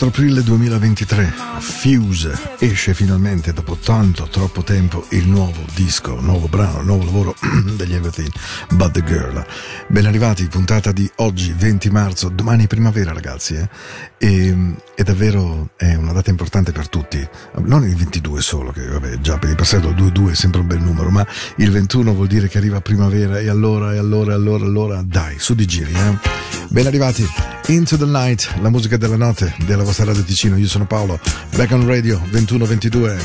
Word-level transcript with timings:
24 0.00 0.08
aprile 0.08 0.42
2023, 0.42 1.34
Fuse 1.58 2.56
esce 2.58 2.94
finalmente 2.94 3.52
dopo 3.52 3.76
tanto, 3.76 4.28
troppo 4.30 4.62
tempo 4.62 5.04
il 5.10 5.28
nuovo 5.28 5.62
disco, 5.74 6.18
nuovo 6.20 6.48
brano, 6.48 6.80
nuovo 6.80 7.04
lavoro 7.04 7.36
degli 7.76 7.92
Everything 7.92 8.30
But 8.70 8.92
The 8.92 9.02
Girl. 9.04 9.44
Ben 9.88 10.06
arrivati, 10.06 10.46
puntata 10.46 10.92
di 10.92 11.10
oggi, 11.16 11.52
20 11.54 11.90
marzo, 11.90 12.30
domani 12.30 12.64
è 12.64 12.66
primavera 12.66 13.12
ragazzi, 13.12 13.56
eh? 13.56 13.68
e, 14.16 14.74
è 14.94 15.02
davvero 15.02 15.70
è 15.76 15.94
una 15.94 16.12
data 16.12 16.30
importante 16.30 16.72
per 16.72 16.88
tutti, 16.88 17.28
non 17.58 17.86
il 17.86 17.94
22 17.94 18.40
solo, 18.40 18.72
che 18.72 18.86
vabbè 18.86 19.18
già 19.18 19.36
per 19.36 19.50
il 19.50 19.56
passato 19.56 19.88
il 19.88 19.96
2-2 19.96 20.30
è 20.30 20.34
sempre 20.34 20.60
un 20.60 20.66
bel 20.66 20.80
numero, 20.80 21.10
ma 21.10 21.26
il 21.56 21.70
21 21.70 22.14
vuol 22.14 22.26
dire 22.26 22.48
che 22.48 22.56
arriva 22.56 22.80
primavera 22.80 23.38
e 23.38 23.50
allora, 23.50 23.92
e 23.92 23.98
allora, 23.98 24.32
e 24.32 24.36
allora, 24.36 24.64
allora, 24.64 25.02
dai, 25.04 25.38
su 25.38 25.54
di 25.54 25.66
giri, 25.66 25.92
eh? 25.92 26.59
Ben 26.70 26.86
arrivati, 26.86 27.28
Into 27.66 27.96
the 27.96 28.04
Night, 28.04 28.48
la 28.60 28.70
musica 28.70 28.96
della 28.96 29.16
notte 29.16 29.52
della 29.66 29.82
vostra 29.82 30.04
radio 30.04 30.22
Ticino. 30.22 30.56
Io 30.56 30.68
sono 30.68 30.86
Paolo, 30.86 31.18
back 31.56 31.72
on 31.72 31.84
radio 31.84 32.16
2122. 32.30 33.18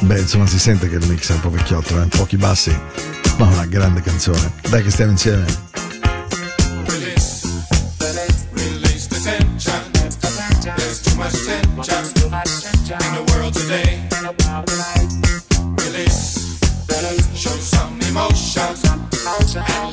Beh, 0.00 0.18
insomma, 0.18 0.48
si 0.48 0.58
sente 0.58 0.88
che 0.88 0.96
il 0.96 1.06
mix 1.06 1.30
è 1.30 1.34
un 1.34 1.40
po' 1.40 1.50
vecchiotto, 1.50 2.02
eh? 2.02 2.06
pochi 2.06 2.36
bassi, 2.36 2.76
ma 3.38 3.46
una 3.46 3.66
grande 3.66 4.02
canzone. 4.02 4.52
Dai 4.68 4.82
che 4.82 4.90
stiamo 4.90 5.12
insieme. 5.12 5.68
Show 17.32 17.56
some 17.58 17.98
emotion 18.02 19.89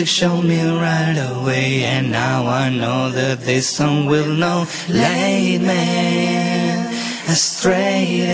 Music 0.00 0.16
showed 0.16 0.44
me 0.46 0.58
right 0.66 1.18
away, 1.30 1.84
and 1.84 2.10
now 2.10 2.46
I 2.46 2.70
know 2.70 3.10
that 3.10 3.40
this 3.40 3.68
song 3.68 4.06
will 4.06 4.32
know. 4.32 4.66
Late 4.88 5.60
man, 5.60 6.88
astray. 7.28 8.24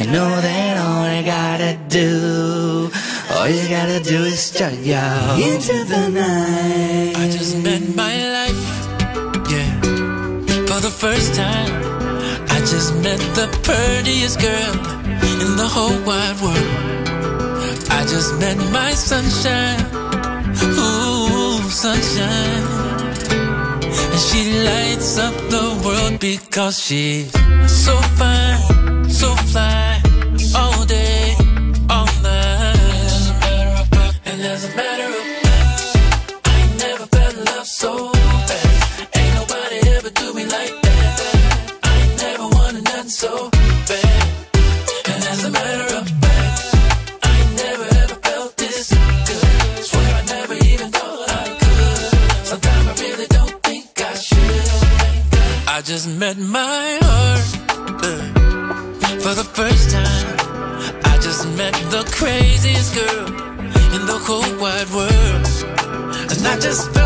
I 0.00 0.04
know 0.04 0.28
that 0.28 0.76
all 0.84 1.02
I 1.02 1.22
gotta 1.22 1.78
do, 1.88 2.90
all 3.32 3.48
you 3.48 3.66
gotta 3.70 4.00
do 4.00 4.24
is 4.24 4.38
start 4.38 4.74
yo 4.74 5.00
into 5.40 5.82
the 5.86 6.08
night. 6.10 7.16
I 7.16 7.30
just 7.30 7.56
met 7.64 7.80
my 7.96 8.14
life, 8.38 8.64
yeah, 9.48 9.80
for 10.68 10.80
the 10.84 10.92
first 10.92 11.34
time. 11.34 11.72
I 12.50 12.58
just 12.60 12.92
met 12.96 13.18
the 13.32 13.48
prettiest 13.62 14.38
girl 14.40 14.74
in 15.40 15.56
the 15.56 15.68
whole 15.74 15.96
wide 16.04 16.38
world. 16.44 16.84
I 17.88 18.04
just 18.04 18.38
met 18.40 18.58
my 18.70 18.92
sunshine, 18.92 19.80
ooh, 20.64 21.60
sunshine. 21.70 22.64
And 24.12 24.20
she 24.20 24.64
lights 24.64 25.18
up 25.18 25.34
the 25.50 25.80
world 25.84 26.20
because 26.20 26.78
she's 26.78 27.32
so 27.70 27.96
fine, 28.18 29.08
so 29.08 29.34
fly, 29.50 29.93
just 66.64 67.03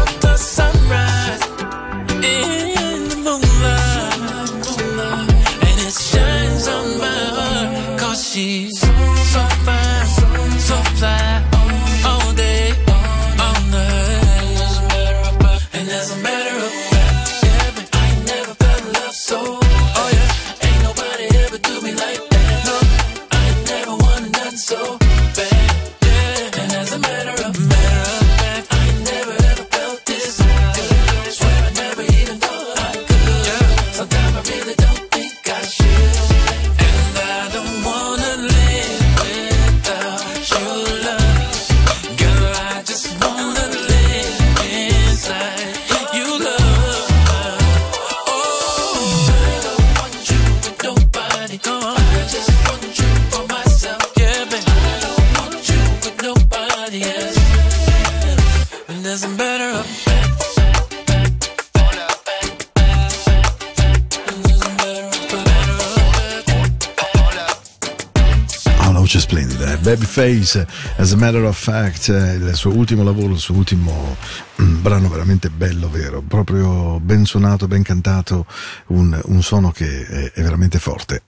Babyface, 69.83 70.67
as 70.97 71.13
a 71.13 71.17
matter 71.17 71.45
of 71.45 71.57
fact, 71.57 72.09
eh, 72.09 72.35
il 72.35 72.55
suo 72.55 72.75
ultimo 72.75 73.03
lavoro, 73.03 73.33
il 73.33 73.39
suo 73.39 73.55
ultimo 73.55 74.17
mm, 74.61 74.83
brano 74.83 75.09
veramente 75.09 75.51
bello, 75.51 75.89
vero? 75.89 76.21
Proprio 76.21 76.99
ben 77.01 77.25
suonato, 77.25 77.67
ben 77.69 77.83
cantato, 77.83 78.47
un, 78.89 79.19
un 79.25 79.43
suono 79.43 79.71
che 79.71 80.07
è, 80.07 80.33
è 80.33 80.43
veramente 80.43 80.79
forte. 80.79 81.28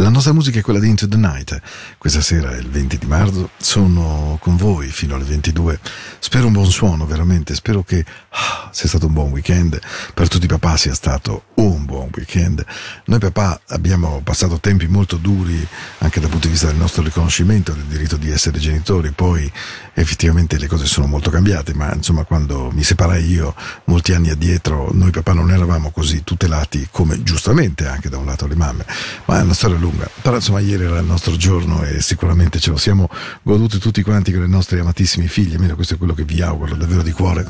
La 0.00 0.08
nostra 0.08 0.32
musica 0.32 0.58
è 0.58 0.62
quella 0.62 0.78
di 0.78 0.88
Into 0.88 1.06
the 1.06 1.18
Night. 1.18 1.60
Questa 1.98 2.22
sera 2.22 2.52
è 2.52 2.58
il 2.58 2.70
20 2.70 2.96
di 2.96 3.04
marzo, 3.04 3.50
sono 3.58 4.38
con 4.40 4.56
voi 4.56 4.88
fino 4.88 5.14
alle 5.14 5.24
22. 5.24 5.78
Spero 6.18 6.46
un 6.46 6.54
buon 6.54 6.70
suono, 6.70 7.04
veramente. 7.04 7.54
Spero 7.54 7.82
che 7.82 8.02
ah, 8.30 8.70
sia 8.72 8.88
stato 8.88 9.08
un 9.08 9.12
buon 9.12 9.30
weekend. 9.30 9.78
Per 10.14 10.26
tutti 10.26 10.46
i 10.46 10.48
papà 10.48 10.78
sia 10.78 10.94
stato 10.94 11.44
un 11.56 11.84
buon 11.84 12.08
weekend. 12.14 12.64
Noi 13.04 13.18
papà 13.18 13.60
abbiamo 13.68 14.22
passato 14.24 14.58
tempi 14.58 14.86
molto 14.86 15.16
duri 15.16 15.68
anche 15.98 16.18
dal 16.18 16.30
punto 16.30 16.46
di 16.46 16.52
vista 16.52 16.68
del 16.68 16.76
nostro 16.76 17.02
riconoscimento 17.02 17.72
del 17.72 17.84
diritto 17.84 18.16
di 18.16 18.30
essere 18.30 18.58
genitori. 18.58 19.10
Poi 19.10 19.52
effettivamente 20.00 20.58
le 20.58 20.66
cose 20.66 20.86
sono 20.86 21.06
molto 21.06 21.30
cambiate, 21.30 21.74
ma 21.74 21.92
insomma 21.94 22.24
quando 22.24 22.70
mi 22.72 22.82
separai 22.82 23.24
io 23.24 23.54
molti 23.84 24.12
anni 24.12 24.30
addietro, 24.30 24.90
noi 24.92 25.10
papà 25.10 25.32
non 25.32 25.50
eravamo 25.50 25.90
così 25.90 26.22
tutelati 26.24 26.88
come 26.90 27.22
giustamente 27.22 27.86
anche 27.86 28.08
da 28.08 28.18
un 28.18 28.26
lato 28.26 28.46
le 28.46 28.56
mamme. 28.56 28.84
Ma 29.26 29.38
è 29.38 29.42
una 29.42 29.54
storia 29.54 29.76
lunga. 29.78 30.08
Però 30.22 30.36
insomma 30.36 30.60
ieri 30.60 30.84
era 30.84 30.98
il 30.98 31.06
nostro 31.06 31.36
giorno 31.36 31.82
e 31.82 32.00
sicuramente 32.00 32.58
ce 32.58 32.70
lo 32.70 32.76
siamo 32.76 33.08
goduti 33.42 33.78
tutti 33.78 34.02
quanti 34.02 34.32
con 34.32 34.42
i 34.42 34.48
nostri 34.48 34.78
amatissimi 34.78 35.28
figli, 35.28 35.54
almeno 35.54 35.74
questo 35.74 35.94
è 35.94 35.98
quello 35.98 36.14
che 36.14 36.24
vi 36.24 36.40
auguro 36.42 36.74
davvero 36.74 37.02
di 37.02 37.12
cuore. 37.12 37.46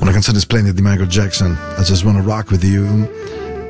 Una 0.00 0.10
canzone 0.10 0.38
splendida 0.40 0.74
di 0.74 0.82
Michael 0.82 1.08
Jackson, 1.08 1.56
I 1.78 1.82
Just 1.82 2.04
Wanna 2.04 2.22
Rock 2.22 2.50
With 2.50 2.64
You. 2.64 3.08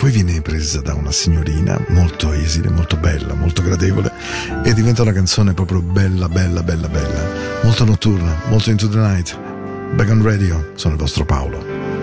Poi 0.02 0.10
viene 0.10 0.42
presa 0.42 0.80
da 0.80 0.94
una 0.94 1.12
signorina 1.12 1.80
molto 1.90 2.32
esile, 2.32 2.68
molto 2.70 2.96
bella, 2.96 3.34
molto 3.34 3.62
gradevole 3.62 4.10
e 4.64 4.74
diventa 4.74 5.02
una 5.02 5.12
canzone 5.12 5.54
proprio 5.54 5.80
bella, 5.80 6.28
bella, 6.28 6.60
bella, 6.64 6.88
bella, 6.88 7.60
molto 7.62 7.84
notturna, 7.84 8.36
molto 8.48 8.70
into 8.70 8.88
the 8.88 8.98
night. 8.98 9.38
Back 9.94 10.10
on 10.10 10.24
radio, 10.24 10.72
sono 10.74 10.94
il 10.94 11.00
vostro 11.00 11.24
Paolo. 11.24 12.01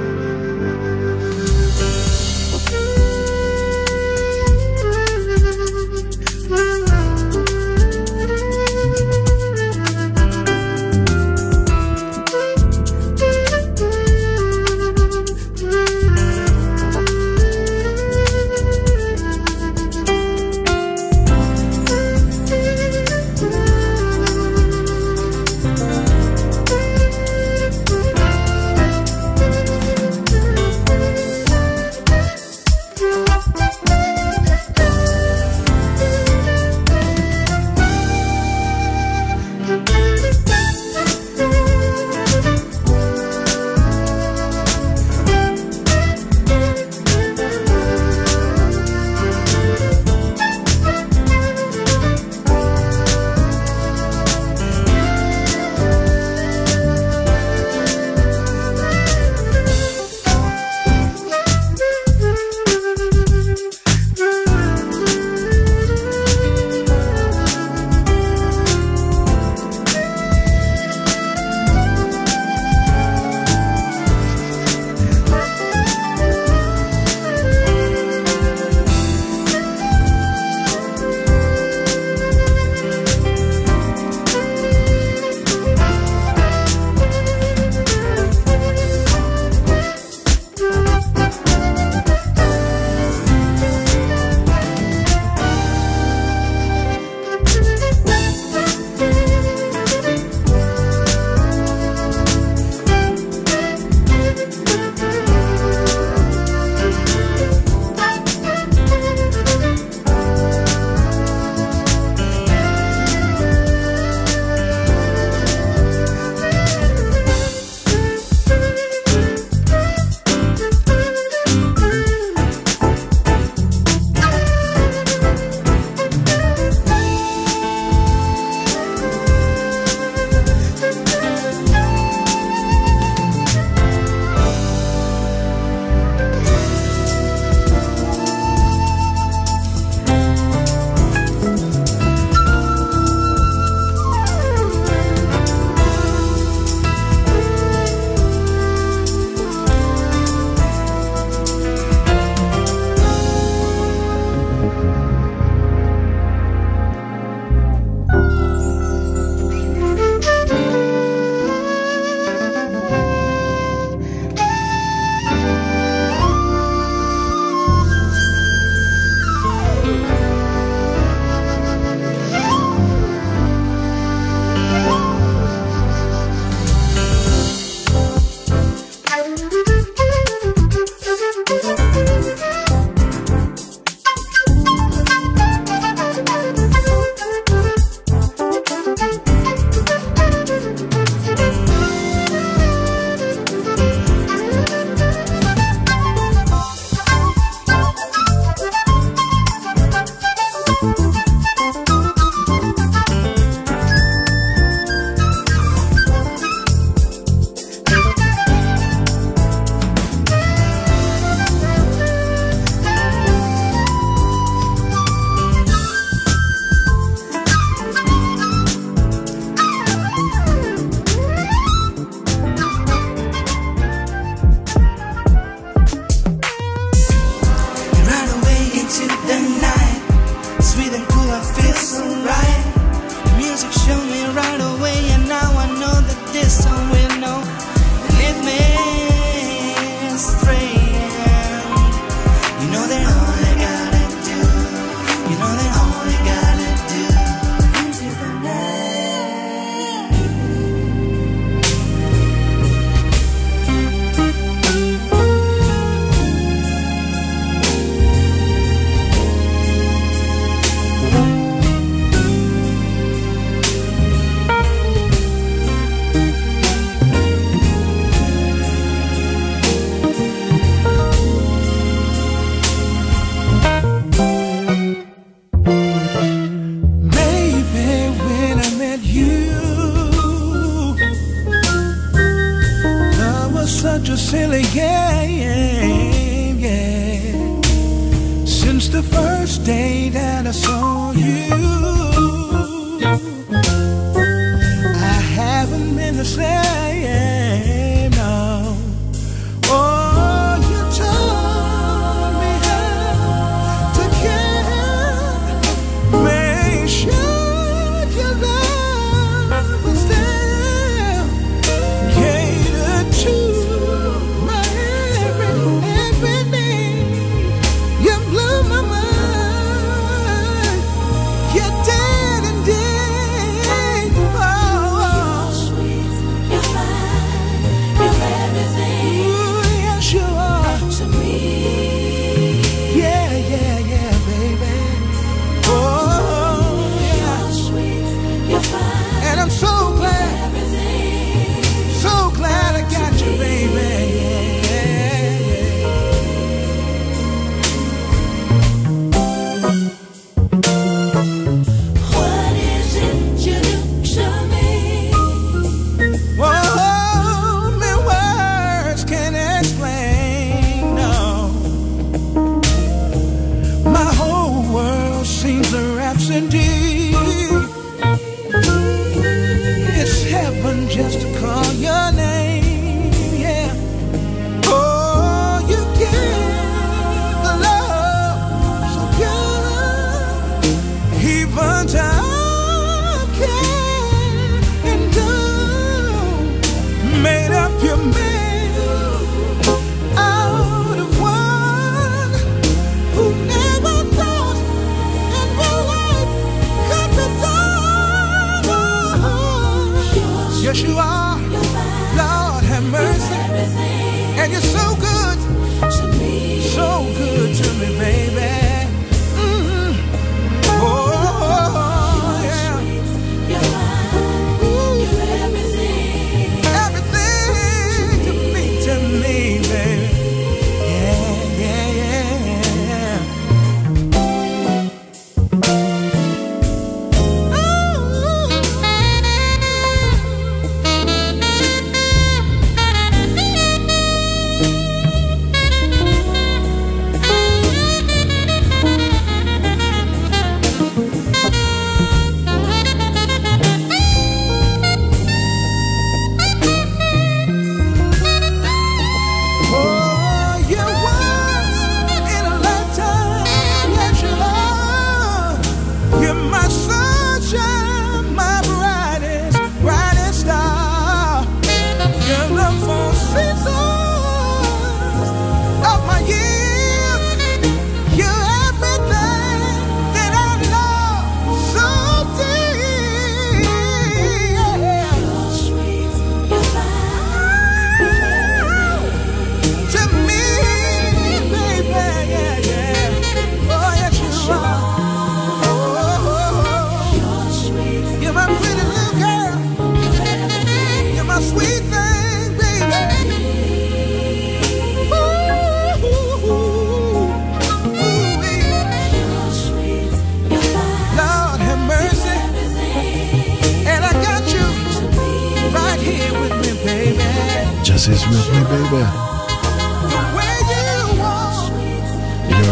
This 508.09 508.25
is 508.25 508.49
with 508.49 508.71
me, 508.71 508.89
baby. 508.89 509.38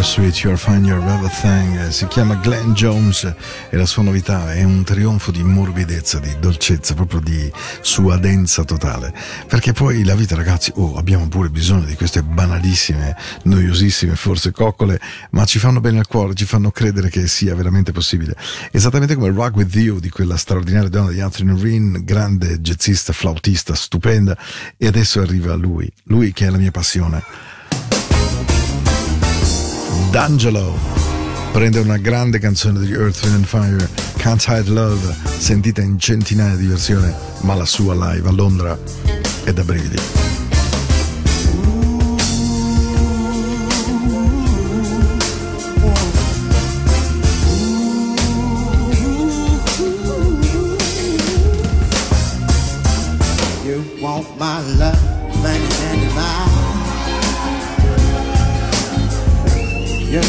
Sweet, 0.07 0.41
you're 0.41 0.57
fine, 0.57 0.85
you're 0.85 1.03
everything. 1.11 1.89
Si 1.89 2.07
chiama 2.07 2.35
Glenn 2.35 2.71
Jones 2.71 3.25
e 3.69 3.75
la 3.75 3.85
sua 3.85 4.03
novità 4.03 4.53
è 4.53 4.63
un 4.63 4.83
trionfo 4.83 5.31
di 5.31 5.43
morbidezza, 5.43 6.19
di 6.19 6.33
dolcezza, 6.39 6.93
proprio 6.93 7.19
di 7.19 7.51
suadenza 7.81 8.63
totale. 8.63 9.13
Perché 9.47 9.73
poi 9.73 10.05
la 10.05 10.15
vita, 10.15 10.35
ragazzi, 10.35 10.71
oh, 10.75 10.95
abbiamo 10.97 11.27
pure 11.27 11.49
bisogno 11.49 11.83
di 11.83 11.95
queste 11.95 12.23
banalissime, 12.23 13.17
noiosissime, 13.43 14.15
forse 14.15 14.51
coccole, 14.51 14.99
ma 15.31 15.43
ci 15.43 15.59
fanno 15.59 15.81
bene 15.81 15.99
al 15.99 16.07
cuore, 16.07 16.35
ci 16.35 16.45
fanno 16.45 16.71
credere 16.71 17.09
che 17.09 17.27
sia 17.27 17.53
veramente 17.53 17.91
possibile. 17.91 18.33
Esattamente 18.71 19.15
come 19.15 19.31
Rock 19.31 19.57
With 19.57 19.75
You 19.75 19.99
di 19.99 20.09
quella 20.09 20.37
straordinaria 20.37 20.89
donna 20.89 21.11
di 21.11 21.19
Anthony 21.19 21.61
Reen, 21.61 22.01
grande 22.05 22.61
jazzista, 22.61 23.11
flautista, 23.11 23.75
stupenda, 23.75 24.37
e 24.77 24.87
adesso 24.87 25.19
arriva 25.19 25.53
lui, 25.55 25.91
lui 26.03 26.31
che 26.31 26.47
è 26.47 26.49
la 26.49 26.57
mia 26.57 26.71
passione. 26.71 27.55
D'Angelo 30.17 30.75
prende 31.51 31.77
una 31.77 31.97
grande 31.97 32.39
canzone 32.39 32.79
degli 32.79 32.93
Earth, 32.93 33.21
Wind 33.21 33.35
and 33.35 33.45
Fire, 33.45 33.89
Can't 34.15 34.43
Hide 34.47 34.71
Love, 34.71 35.15
sentita 35.37 35.81
in 35.81 35.99
centinaia 35.99 36.55
di 36.55 36.65
versioni, 36.65 37.13
ma 37.41 37.53
la 37.53 37.65
sua 37.65 37.93
live 37.93 38.27
a 38.27 38.31
Londra 38.31 38.75
è 39.43 39.53
da 39.53 39.63
brividi. 39.63 40.36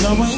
You 0.09 0.38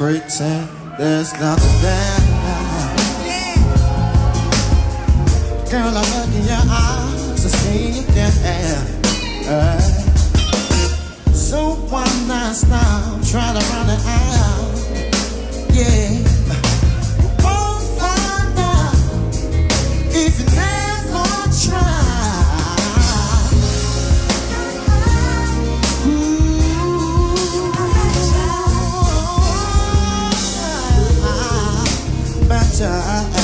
pretend 0.00 0.66
there's 0.96 1.30
nothing 1.34 1.82
there. 1.82 2.20
Girl, 5.70 5.92
I 5.94 6.00
look 6.00 6.34
in 6.34 6.44
your 6.46 6.64
eyes, 6.70 7.44
I 7.44 7.48
see 7.48 8.00
you 8.00 8.02
there. 8.14 8.80
Uh, 9.46 9.78
so 11.34 11.74
one 11.90 12.28
last 12.28 12.66
time, 12.66 13.22
try 13.24 13.52
to 13.52 13.62
run 13.74 13.90
it 13.90 14.00
out. 14.06 14.70
Yeah. 15.74 16.29
time 32.80 33.39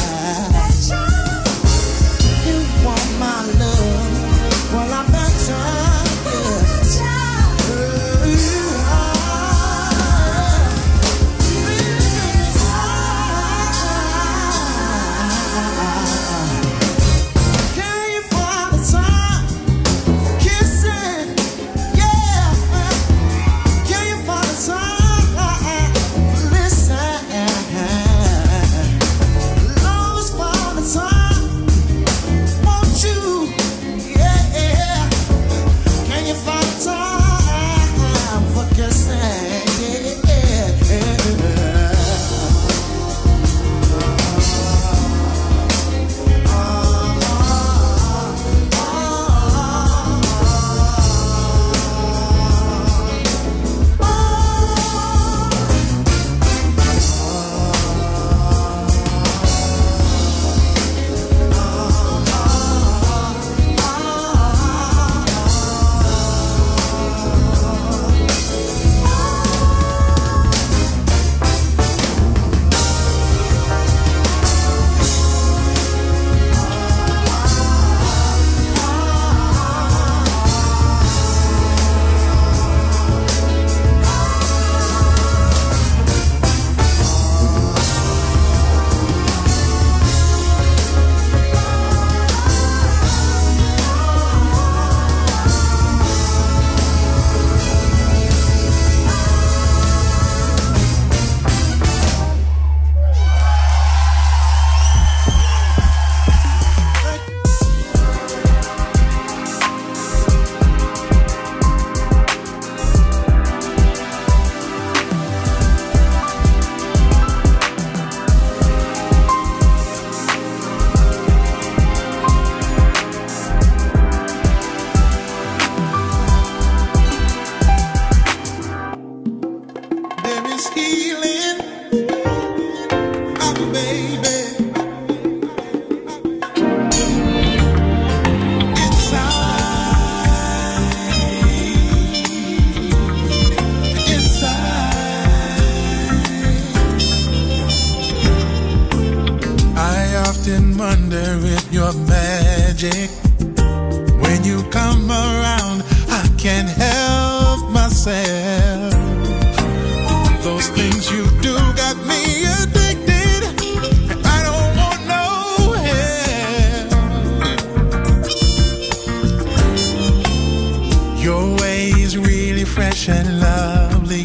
fresh 172.76 173.08
and 173.08 173.40
lovely. 173.40 174.22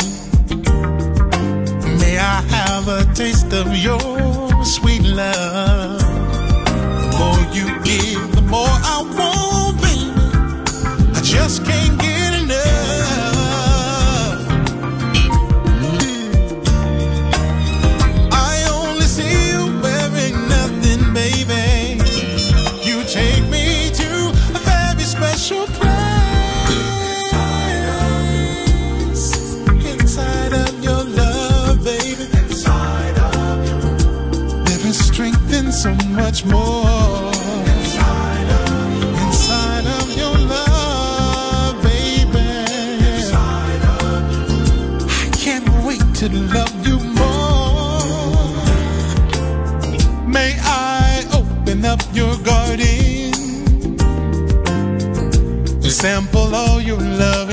May 2.02 2.18
I 2.18 2.42
have 2.56 2.86
a 2.90 3.02
taste 3.14 3.54
of 3.54 3.68
your 3.78 4.02
sweet 4.66 5.04
love? 5.04 5.51
More. 36.46 37.32
Inside 37.74 38.50
of. 38.50 39.28
Inside 39.28 39.86
of 40.00 40.08
your 40.18 40.38
love, 40.54 41.82
baby. 41.84 42.48
I 45.10 45.30
can't 45.38 45.70
wait 45.86 46.04
to 46.20 46.30
love 46.56 46.88
you 46.88 46.98
more. 47.20 48.02
May 50.28 50.58
I 50.62 51.26
open 51.34 51.86
up 51.86 52.02
your 52.14 52.38
garden? 52.40 53.32
Sample 56.02 56.56
all 56.56 56.82
your 56.82 57.00
love 57.00 57.51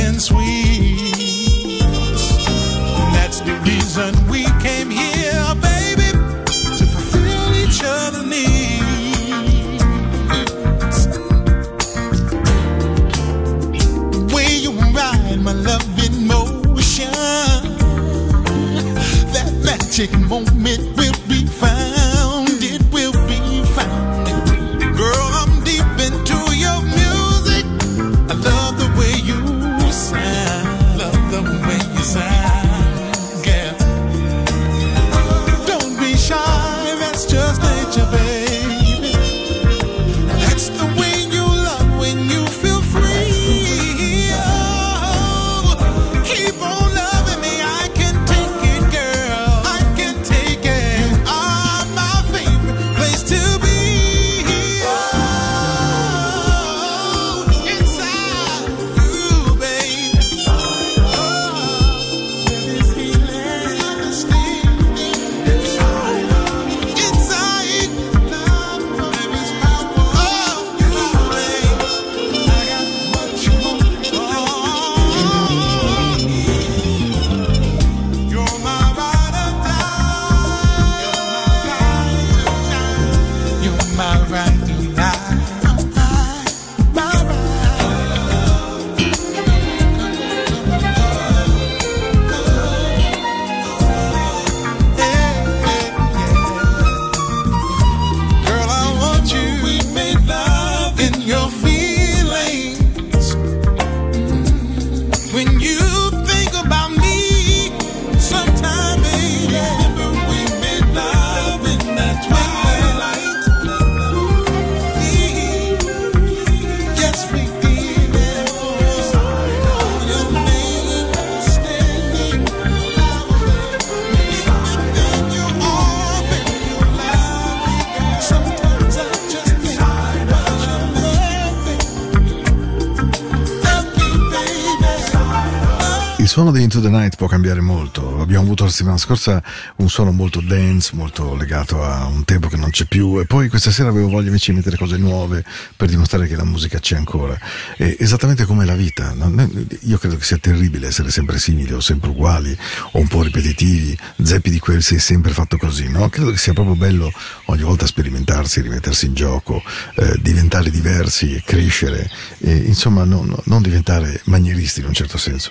the 136.88 136.96
Night 136.96 137.16
può 137.16 137.26
cambiare 137.26 137.60
molto. 137.60 137.97
Abbiamo 138.28 138.44
avuto 138.44 138.64
la 138.64 138.70
settimana 138.70 138.98
scorsa 138.98 139.42
un 139.76 139.88
suono 139.88 140.12
molto 140.12 140.42
dance, 140.42 140.90
molto 140.94 141.34
legato 141.34 141.82
a 141.82 142.04
un 142.04 142.24
tempo 142.24 142.48
che 142.48 142.58
non 142.58 142.68
c'è 142.68 142.84
più, 142.84 143.18
e 143.18 143.24
poi 143.24 143.48
questa 143.48 143.70
sera 143.70 143.88
avevo 143.88 144.10
voglia 144.10 144.26
invece 144.26 144.50
di 144.50 144.58
mettere 144.58 144.76
cose 144.76 144.98
nuove 144.98 145.42
per 145.74 145.88
dimostrare 145.88 146.26
che 146.28 146.36
la 146.36 146.44
musica 146.44 146.78
c'è 146.78 146.96
ancora. 146.96 147.38
È 147.74 147.96
esattamente 147.98 148.44
come 148.44 148.66
la 148.66 148.74
vita. 148.76 149.14
non- 149.14 149.66
Io 149.84 149.96
credo 149.96 150.18
che 150.18 150.24
sia 150.24 150.36
terribile 150.36 150.88
essere 150.88 151.10
sempre 151.10 151.38
simili 151.38 151.72
o 151.72 151.80
sempre 151.80 152.10
uguali 152.10 152.54
o 152.92 152.98
un 152.98 153.08
po' 153.08 153.22
ripetitivi. 153.22 153.96
Zeppi 154.22 154.50
di 154.50 154.58
quel 154.58 154.84
è 154.84 154.98
sempre 154.98 155.32
fatto 155.32 155.56
così, 155.56 155.88
no? 155.88 156.10
Credo 156.10 156.30
che 156.30 156.36
sia 156.36 156.52
proprio 156.52 156.76
bello 156.76 157.10
ogni 157.46 157.62
volta 157.62 157.86
sperimentarsi, 157.86 158.60
rimettersi 158.60 159.06
in 159.06 159.14
gioco, 159.14 159.62
eh, 159.96 160.18
diventare 160.20 160.68
diversi 160.68 161.34
e 161.34 161.42
crescere, 161.42 162.10
e, 162.40 162.54
insomma, 162.54 163.04
no- 163.04 163.24
no- 163.24 163.40
non 163.46 163.62
diventare 163.62 164.20
manieristi 164.24 164.80
in 164.80 164.86
un 164.86 164.92
certo 164.92 165.16
senso. 165.16 165.50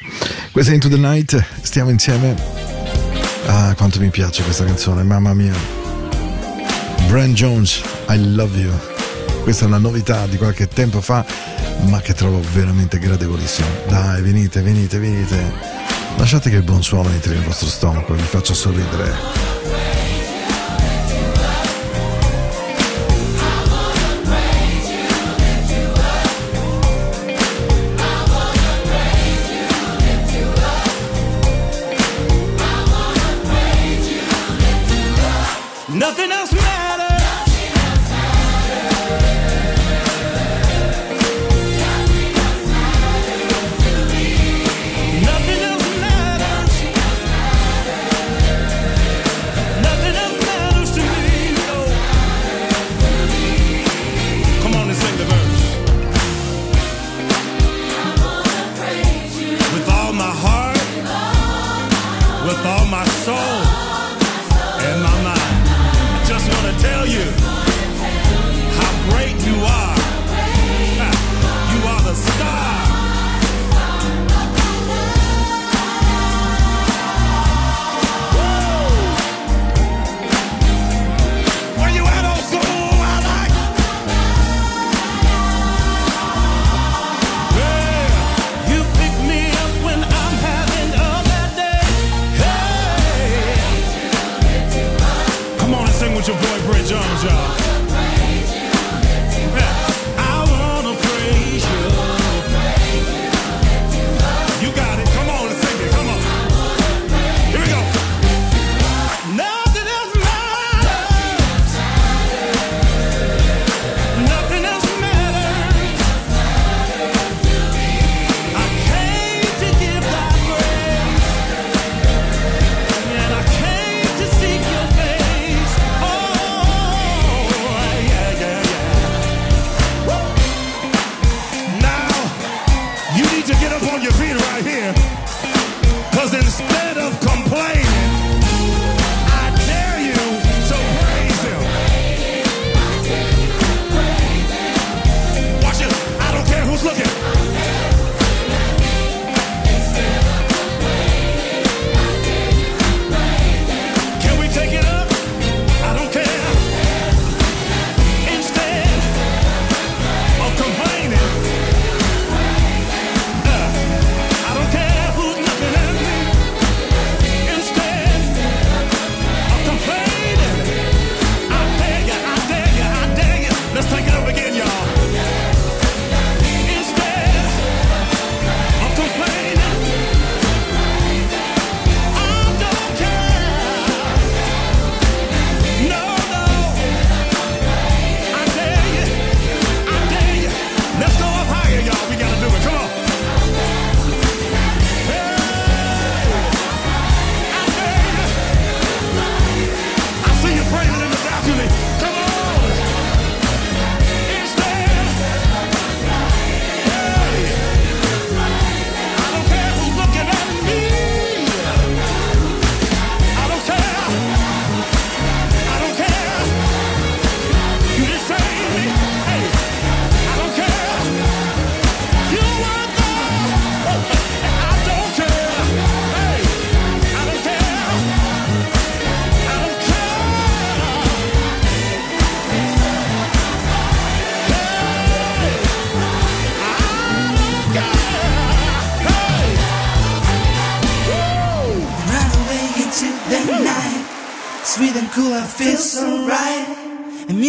Questa 0.52 0.70
è 0.72 0.76
Into 0.76 0.90
the 0.90 0.98
Night, 0.98 1.44
stiamo 1.64 1.90
insieme. 1.90 2.67
Ah, 3.50 3.74
quanto 3.76 4.00
mi 4.00 4.10
piace 4.10 4.44
questa 4.44 4.66
canzone, 4.66 5.04
mamma 5.04 5.34
mia. 5.34 5.54
Brand 7.08 7.34
Jones, 7.34 7.82
I 8.10 8.34
Love 8.36 8.60
You. 8.60 8.74
Questa 9.42 9.64
è 9.64 9.68
una 9.68 9.78
novità 9.78 10.28
di 10.28 10.36
qualche 10.36 10.68
tempo 10.68 11.00
fa, 11.00 11.26
ma 11.84 12.02
che 12.02 12.14
trovo 12.14 12.42
veramente 12.52 13.00
gradevolissima. 13.00 13.68
Dai, 13.88 14.22
venite, 14.22 14.62
venite, 14.62 15.00
venite. 15.00 15.54
Lasciate 16.18 16.50
che 16.50 16.58
il 16.58 16.64
buon 16.64 16.84
suono 16.84 17.10
entri 17.10 17.36
nel 17.36 17.44
vostro 17.44 17.68
stomaco 17.68 18.14
e 18.14 18.18
vi 18.18 18.24
faccia 18.24 18.54
sorridere. 18.54 19.16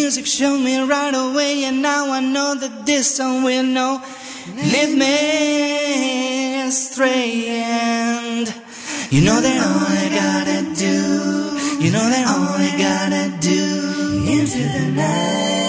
music 0.09 0.26
showed 0.26 0.61
me 0.61 0.80
right 0.80 1.14
away, 1.14 1.64
and 1.64 1.82
now 1.82 2.11
I 2.11 2.20
know 2.20 2.54
that 2.54 2.86
this 2.86 3.14
song 3.14 3.42
will 3.42 3.62
know. 3.62 4.00
Lead 4.56 4.96
me 4.96 6.62
astray, 6.62 7.46
and 7.46 8.46
you 9.11 9.20
know 9.20 9.38
that 9.38 9.59
all 9.68 9.86
I 10.02 10.09
gotta 10.22 10.61
do, 10.74 10.96
you 11.84 11.90
know 11.92 12.09
that 12.14 12.24
all 12.26 12.56
I 12.56 12.72
gotta 12.86 13.36
do 13.50 13.62
into 14.32 14.62
the 14.76 14.92
night. 14.96 15.68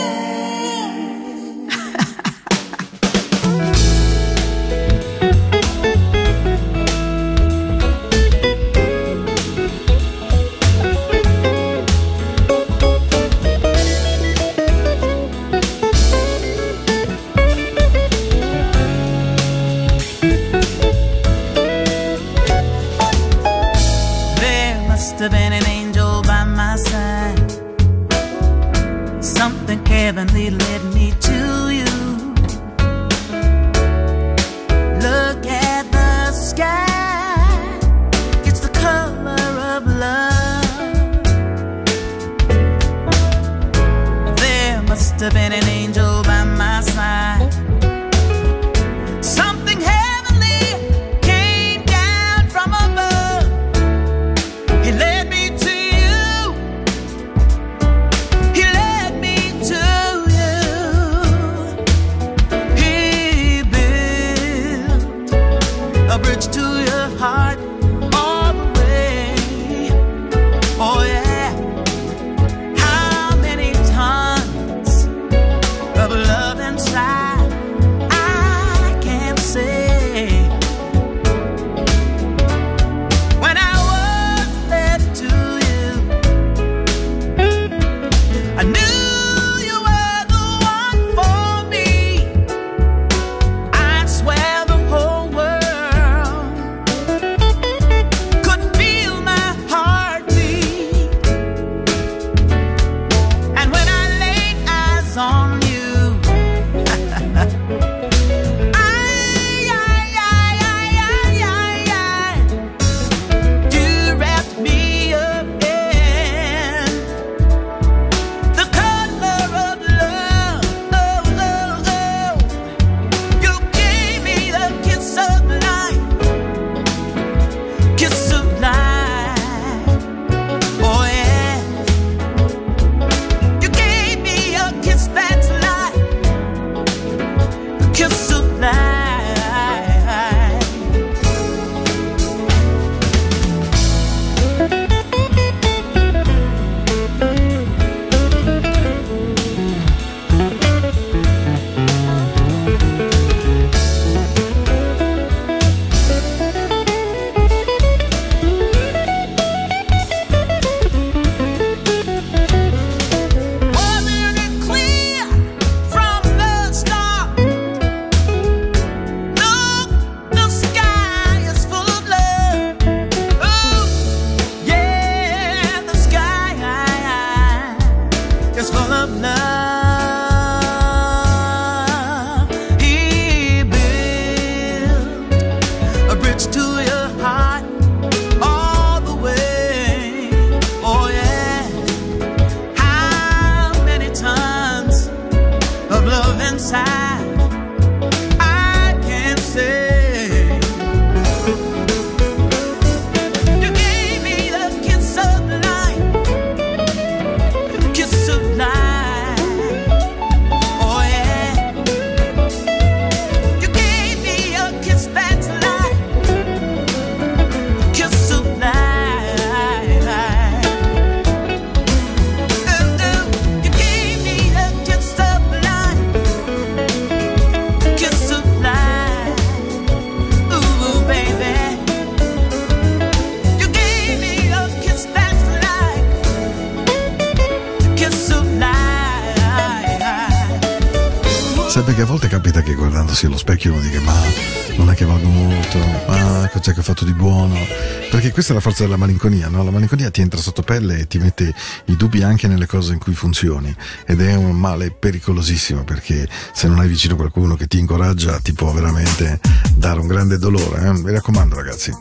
perché 248.29 248.31
questa 248.31 248.51
è 248.51 248.55
la 248.55 248.61
forza 248.61 248.83
della 248.83 248.97
malinconia, 248.97 249.49
no? 249.49 249.63
la 249.63 249.71
malinconia 249.71 250.11
ti 250.11 250.21
entra 250.21 250.39
sotto 250.39 250.61
pelle 250.61 250.99
e 250.99 251.07
ti 251.07 251.17
mette 251.17 251.53
i 251.85 251.95
dubbi 251.95 252.21
anche 252.21 252.47
nelle 252.47 252.65
cose 252.65 252.93
in 252.93 252.99
cui 252.99 253.13
funzioni 253.13 253.75
ed 254.05 254.21
è 254.21 254.35
un 254.35 254.57
male 254.57 254.91
pericolosissimo 254.91 255.83
perché 255.83 256.27
se 256.53 256.67
non 256.67 256.79
hai 256.79 256.87
vicino 256.87 257.15
qualcuno 257.15 257.55
che 257.55 257.67
ti 257.67 257.79
incoraggia 257.79 258.39
ti 258.39 258.53
può 258.53 258.71
veramente 258.71 259.39
dare 259.75 259.99
un 259.99 260.07
grande 260.07 260.37
dolore, 260.37 260.87
eh? 260.87 260.93
mi 260.93 261.11
raccomando 261.11 261.55
ragazzi. 261.55 261.91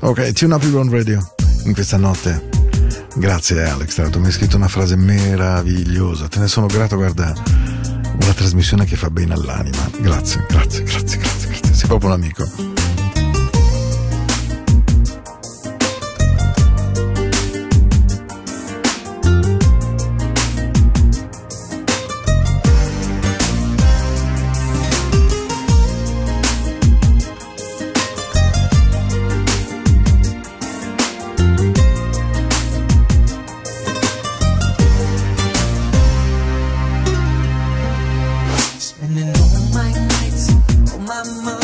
Ok, 0.00 0.32
tune 0.32 0.54
up 0.54 0.62
your 0.62 0.76
own 0.76 0.90
radio 0.90 1.34
in 1.64 1.74
questa 1.74 1.96
notte. 1.96 2.48
Grazie 3.16 3.68
Alex, 3.68 3.94
tanto 3.94 4.18
mi 4.18 4.26
hai 4.26 4.32
scritto 4.32 4.56
una 4.56 4.68
frase 4.68 4.96
meravigliosa, 4.96 6.28
te 6.28 6.38
ne 6.38 6.48
sono 6.48 6.66
grato, 6.66 6.96
guarda, 6.96 7.32
una 8.20 8.32
trasmissione 8.34 8.84
che 8.84 8.96
fa 8.96 9.10
bene 9.10 9.34
all'anima. 9.34 9.90
Grazie, 10.00 10.44
grazie, 10.48 10.82
grazie, 10.82 11.18
grazie, 11.18 11.48
grazie. 11.48 11.74
sei 11.74 11.88
proprio 11.88 12.08
un 12.10 12.14
amico. 12.16 12.69
my 41.24 41.42
mind. 41.44 41.59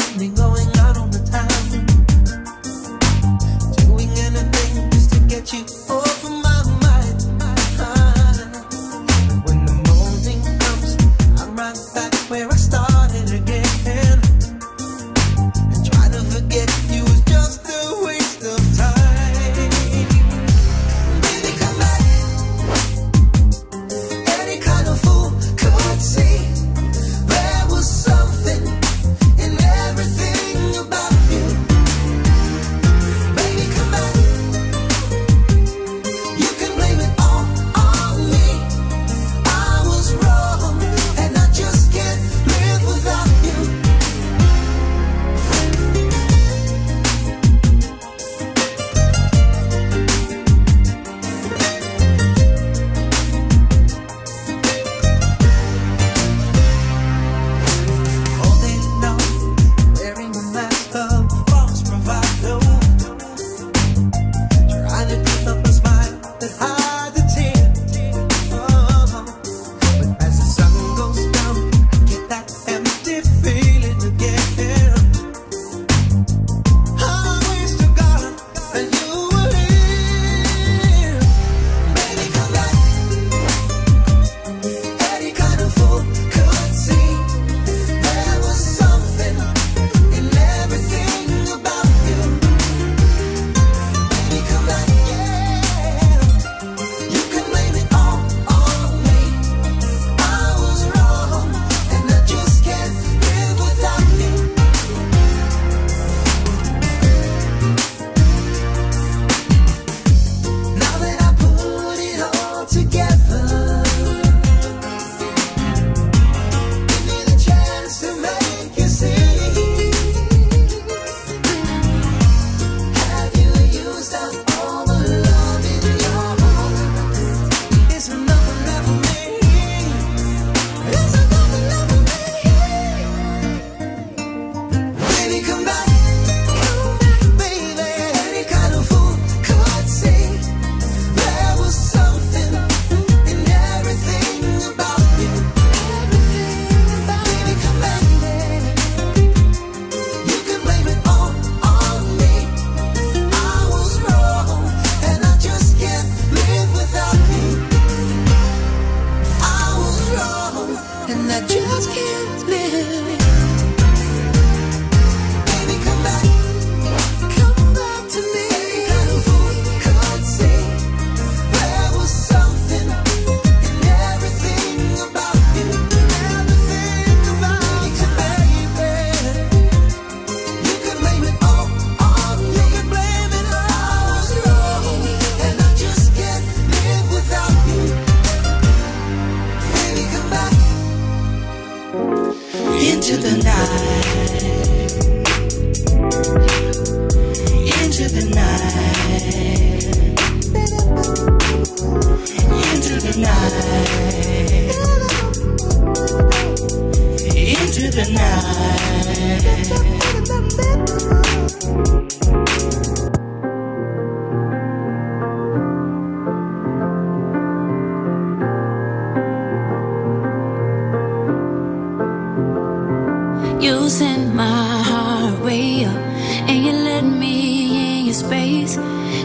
space. 228.26 228.74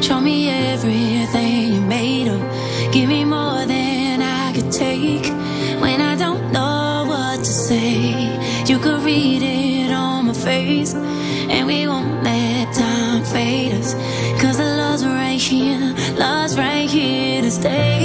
Show 0.05 0.19
me 0.21 0.37
everything 0.49 1.73
you 1.73 1.81
made 1.81 2.27
of. 2.27 2.41
Give 2.93 3.07
me 3.09 3.23
more 3.25 3.65
than 3.65 4.21
I 4.21 4.53
could 4.55 4.71
take. 4.71 5.25
When 5.83 5.99
I 6.01 6.15
don't 6.23 6.51
know 6.51 7.05
what 7.07 7.37
to 7.39 7.53
say, 7.69 7.95
you 8.69 8.77
could 8.79 9.01
read 9.03 9.41
it 9.41 9.91
on 9.91 10.27
my 10.27 10.33
face. 10.33 10.93
And 11.53 11.65
we 11.67 11.87
won't 11.87 12.23
let 12.23 12.73
time 12.73 13.23
fade 13.23 13.73
us. 13.73 13.93
Cause 14.41 14.57
the 14.57 14.69
love's 14.81 15.05
right 15.05 15.41
here, 15.49 15.95
love's 16.25 16.55
right 16.57 16.89
here 16.89 17.41
to 17.41 17.51
stay. 17.51 18.00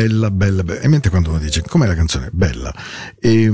Bella, 0.00 0.30
bella, 0.30 0.62
bella. 0.64 0.80
E 0.80 0.88
mentre 0.88 1.10
quando 1.10 1.28
uno 1.28 1.38
dice 1.38 1.62
com'è 1.62 1.86
la 1.86 1.94
canzone? 1.94 2.28
Bella. 2.32 2.74
E, 3.18 3.52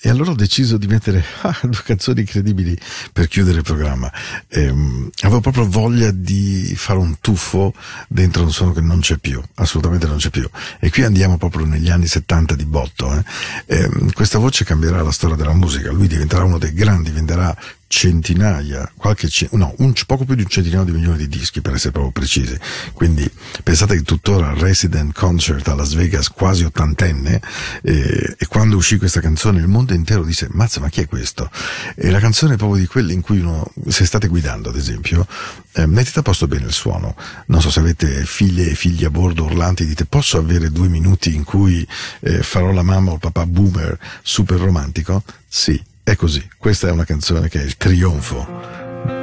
e 0.00 0.08
allora 0.08 0.30
ho 0.30 0.34
deciso 0.34 0.76
di 0.76 0.86
mettere 0.86 1.24
ah, 1.42 1.58
due 1.62 1.82
canzoni 1.84 2.20
incredibili 2.20 2.78
per 3.12 3.26
chiudere 3.26 3.58
il 3.58 3.64
programma. 3.64 4.10
Ehm, 4.48 5.10
avevo 5.22 5.40
proprio 5.40 5.68
voglia 5.68 6.10
di 6.12 6.72
fare 6.76 6.98
un 6.98 7.16
tuffo 7.20 7.74
dentro 8.08 8.44
un 8.44 8.52
suono 8.52 8.72
che 8.72 8.80
non 8.80 9.00
c'è 9.00 9.16
più, 9.16 9.42
assolutamente 9.54 10.06
non 10.06 10.18
c'è 10.18 10.30
più. 10.30 10.48
E 10.78 10.90
qui 10.90 11.02
andiamo 11.02 11.36
proprio 11.36 11.66
negli 11.66 11.90
anni 11.90 12.06
70 12.06 12.54
di 12.54 12.64
botto. 12.64 13.12
eh. 13.14 13.24
Ehm, 13.66 14.12
questa 14.12 14.38
voce 14.38 14.64
cambierà 14.64 15.02
la 15.02 15.12
storia 15.12 15.36
della 15.36 15.54
musica, 15.54 15.90
lui 15.90 16.06
diventerà 16.06 16.44
uno 16.44 16.58
dei 16.58 16.72
grandi, 16.72 17.10
venderà 17.10 17.56
centinaia, 17.88 18.90
qualche, 18.96 19.28
no, 19.52 19.74
un, 19.78 19.92
poco 20.06 20.24
più 20.24 20.34
di 20.34 20.42
un 20.42 20.48
centinaio 20.48 20.84
di 20.84 20.92
milioni 20.92 21.16
di 21.16 21.26
dischi 21.26 21.60
per 21.60 21.74
essere 21.74 21.92
proprio 21.92 22.12
precisi. 22.12 22.56
Quindi 22.92 23.28
pensate 23.62 23.96
che 23.96 24.02
tuttora 24.02 24.52
Resident 24.54 25.12
Concert 25.14 25.66
a 25.68 25.74
Las 25.74 25.94
Vegas, 25.94 26.28
quasi 26.28 26.64
ottantenne, 26.64 27.40
eh, 27.82 28.36
e 28.38 28.46
quando 28.46 28.76
uscì 28.76 28.98
questa 28.98 29.20
canzone 29.20 29.58
il 29.58 29.66
mondo 29.66 29.94
intero 29.94 30.22
disse, 30.22 30.48
mazza 30.50 30.80
ma 30.80 30.90
chi 30.90 31.00
è 31.00 31.08
questo? 31.08 31.50
E 31.96 32.10
la 32.10 32.20
canzone 32.20 32.54
è 32.54 32.56
proprio 32.56 32.80
di 32.80 32.86
quelle 32.86 33.12
in 33.14 33.22
cui 33.22 33.40
uno, 33.40 33.72
se 33.88 34.04
state 34.04 34.28
guidando 34.28 34.68
ad 34.68 34.76
esempio, 34.76 35.26
eh, 35.72 35.86
mettete 35.86 36.18
a 36.18 36.22
posto 36.22 36.46
bene 36.46 36.66
il 36.66 36.72
suono. 36.72 37.16
Non 37.46 37.62
so 37.62 37.70
se 37.70 37.80
avete 37.80 38.24
figlie 38.24 38.70
e 38.70 38.74
figli 38.74 39.04
a 39.04 39.10
bordo 39.10 39.44
urlanti, 39.44 39.86
dite 39.86 40.04
posso 40.04 40.36
avere 40.36 40.70
due 40.70 40.88
minuti 40.88 41.34
in 41.34 41.44
cui 41.44 41.86
eh, 42.20 42.42
farò 42.42 42.70
la 42.70 42.82
mamma 42.82 43.12
o 43.12 43.14
il 43.14 43.20
papà 43.20 43.46
boomer 43.46 43.98
super 44.22 44.58
romantico? 44.58 45.22
Sì, 45.48 45.82
è 46.10 46.16
così. 46.16 46.46
Questa 46.56 46.88
è 46.88 46.90
una 46.90 47.04
canzone 47.04 47.48
che 47.48 47.60
è 47.60 47.64
il 47.64 47.76
trionfo 47.76 48.46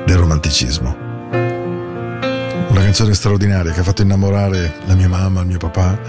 del 0.06 0.18
romanticismo. 0.18 0.96
Una 2.70 2.82
canzone 2.82 3.14
straordinaria 3.16 3.72
che 3.72 3.80
ha 3.80 3.84
fatto 3.84 4.04
innamorare 4.04 4.82
la 4.86 4.94
mia 4.94 5.10
mamma, 5.10 5.42
il 5.42 5.48
mio 5.48 5.58
papà. 5.58 6.00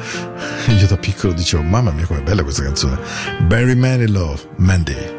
Io 0.78 0.86
da 0.86 0.98
piccolo 0.98 1.32
dicevo, 1.32 1.62
mamma 1.62 1.92
mia 1.92 2.06
com'è 2.06 2.22
bella 2.22 2.42
questa 2.42 2.62
canzone. 2.62 2.98
Barry 3.46 3.74
Manilow, 3.74 4.38
Mandy. 4.56 5.15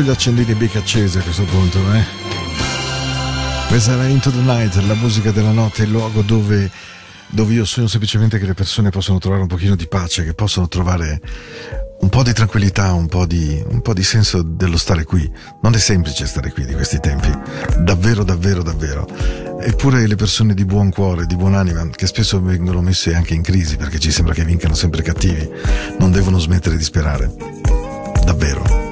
Con 0.00 0.08
gli 0.08 0.12
accendini 0.12 0.54
bic 0.54 0.76
accesi 0.76 1.18
a 1.18 1.22
questo 1.22 1.44
punto, 1.44 1.78
eh? 1.92 2.02
Questa 3.68 3.92
era 3.92 4.06
Into 4.06 4.30
the 4.30 4.40
Night, 4.40 4.74
la 4.86 4.94
musica 4.94 5.30
della 5.30 5.50
notte, 5.50 5.82
il 5.82 5.90
luogo 5.90 6.22
dove, 6.22 6.70
dove 7.28 7.52
io 7.52 7.66
sogno 7.66 7.86
semplicemente 7.86 8.38
che 8.38 8.46
le 8.46 8.54
persone 8.54 8.88
possano 8.88 9.18
trovare 9.18 9.42
un 9.42 9.48
pochino 9.48 9.76
di 9.76 9.86
pace, 9.86 10.24
che 10.24 10.32
possano 10.32 10.68
trovare 10.68 11.20
un 12.00 12.08
po' 12.08 12.22
di 12.22 12.32
tranquillità, 12.32 12.94
un 12.94 13.08
po' 13.08 13.26
di, 13.26 13.62
un 13.68 13.82
po' 13.82 13.92
di 13.92 14.02
senso 14.02 14.40
dello 14.40 14.78
stare 14.78 15.04
qui. 15.04 15.30
Non 15.60 15.74
è 15.74 15.78
semplice 15.78 16.24
stare 16.24 16.50
qui 16.50 16.64
di 16.64 16.72
questi 16.72 16.98
tempi, 16.98 17.30
davvero, 17.80 18.24
davvero, 18.24 18.62
davvero. 18.62 19.06
Eppure 19.60 20.06
le 20.06 20.16
persone 20.16 20.54
di 20.54 20.64
buon 20.64 20.88
cuore, 20.88 21.26
di 21.26 21.36
buonanima, 21.36 21.88
che 21.88 22.06
spesso 22.06 22.40
vengono 22.40 22.80
messe 22.80 23.14
anche 23.14 23.34
in 23.34 23.42
crisi 23.42 23.76
perché 23.76 23.98
ci 23.98 24.10
sembra 24.10 24.32
che 24.32 24.46
vincano 24.46 24.72
sempre 24.72 25.02
cattivi, 25.02 25.46
non 25.98 26.10
devono 26.10 26.38
smettere 26.38 26.78
di 26.78 26.84
sperare. 26.84 27.30
Davvero 28.24 28.89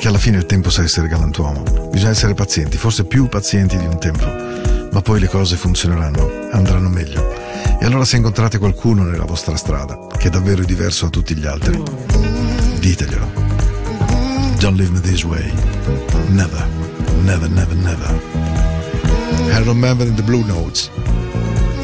perché 0.00 0.16
alla 0.16 0.24
fine 0.24 0.38
il 0.38 0.46
tempo 0.46 0.70
sa 0.70 0.82
essere 0.82 1.08
galantuomo. 1.08 1.62
Bisogna 1.90 2.12
essere 2.12 2.32
pazienti, 2.32 2.78
forse 2.78 3.04
più 3.04 3.28
pazienti 3.28 3.76
di 3.76 3.84
un 3.84 3.98
tempo, 4.00 4.24
ma 4.92 5.02
poi 5.02 5.20
le 5.20 5.28
cose 5.28 5.56
funzioneranno, 5.56 6.48
andranno 6.52 6.88
meglio. 6.88 7.30
E 7.78 7.84
allora 7.84 8.06
se 8.06 8.16
incontrate 8.16 8.56
qualcuno 8.56 9.02
nella 9.02 9.26
vostra 9.26 9.56
strada 9.56 9.98
che 10.16 10.30
davvero 10.30 10.62
è 10.62 10.64
diverso 10.64 11.04
da 11.04 11.10
tutti 11.10 11.34
gli 11.34 11.44
altri, 11.44 11.82
diteglielo. 12.78 13.30
Don't 14.58 14.78
leave 14.78 14.90
me 14.90 15.00
this 15.00 15.22
way. 15.22 15.52
Never, 16.28 16.66
never, 17.22 17.50
never, 17.50 17.76
never. 17.76 18.20
I 19.52 19.62
remember 19.62 20.06
in 20.06 20.14
the 20.14 20.22
Blue 20.22 20.44
Notes. 20.46 20.90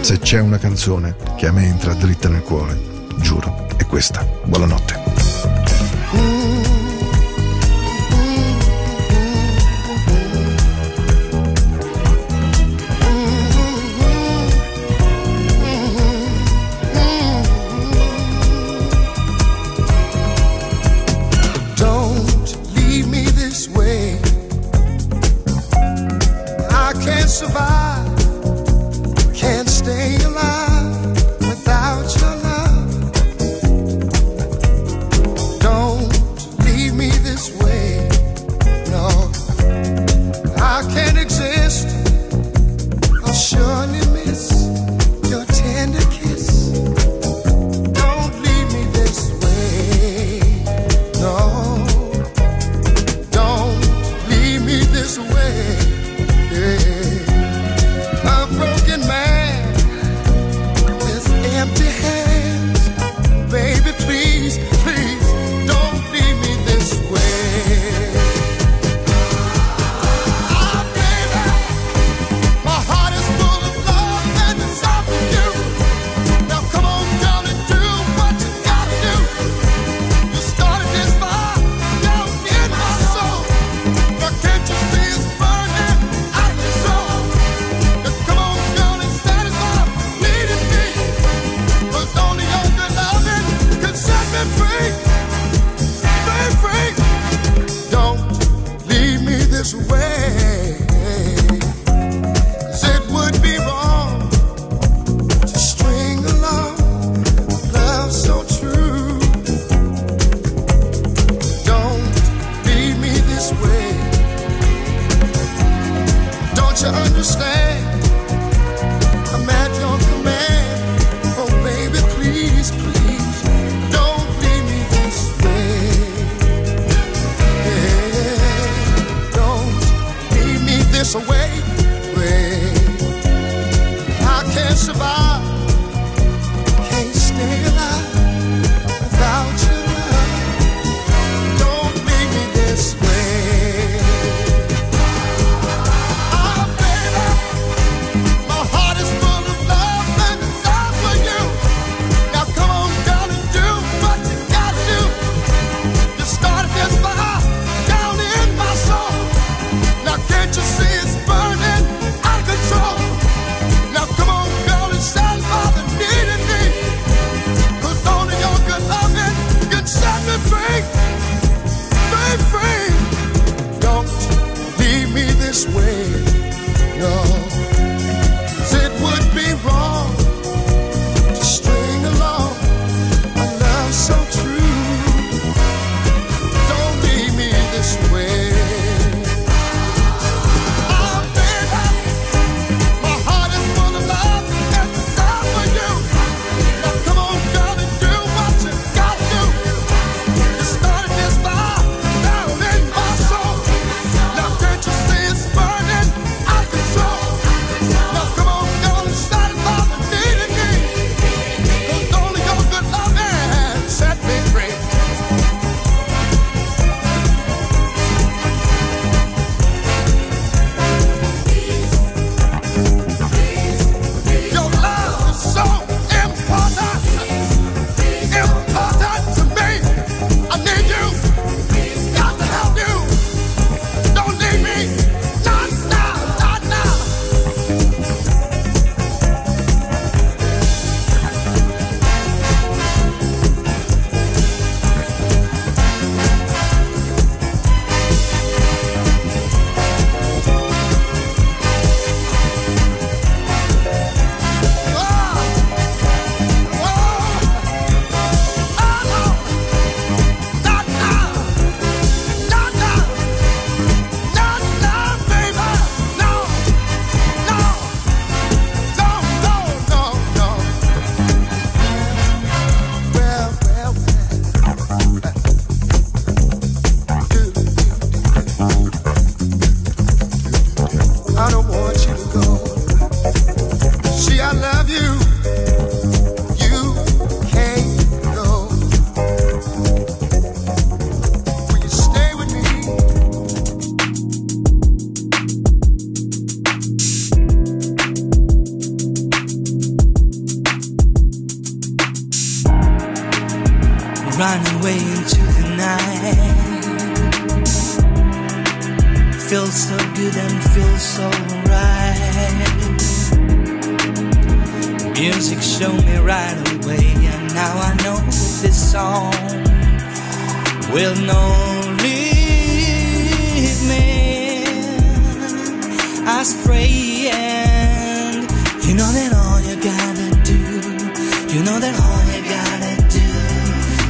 Se 0.01 0.19
c'è 0.21 0.41
una 0.41 0.57
canzone 0.57 1.17
che 1.37 1.49
a 1.49 1.53
me 1.53 1.67
entra 1.67 1.93
dritta 1.93 2.31
nel 2.31 2.41
cuore, 2.41 2.81
giuro, 3.19 3.67
è 3.77 3.85
questa. 3.85 4.27
Buonanotte. 4.45 5.06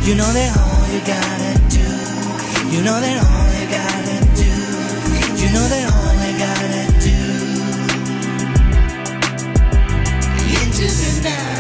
You 0.07 0.15
know 0.15 0.33
that 0.33 0.57
all 0.57 0.87
you 0.95 1.01
gotta 1.01 1.59
do, 1.69 1.83
you 2.71 2.81
know 2.85 3.01
that 3.01 3.19
all 3.27 3.51
you 3.59 3.67
gotta 3.67 4.19
do, 4.37 4.53
you 5.35 5.51
know 5.51 5.67
that 5.67 5.85
all 5.91 6.15
you 6.23 6.33
gotta 6.39 6.85
do. 7.03 7.19
Into 10.63 10.87
the 10.87 11.11
night. 11.25 11.56